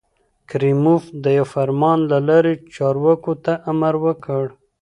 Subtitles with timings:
[0.49, 4.43] کریموف د یوه فرمان له لارې چارواکو ته امر وکړ.